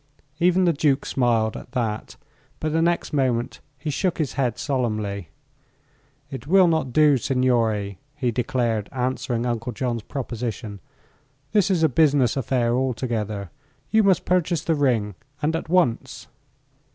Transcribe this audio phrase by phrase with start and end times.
[0.39, 2.15] Even the duke smiled, at that,
[2.59, 5.29] but the next moment he shook his head solemnly.
[6.31, 10.79] "It will not do, signore," he declared, answering Uncle John's proposition.
[11.51, 13.51] "This is a business affair altogether.
[13.91, 16.25] You must purchase the ring, and at once."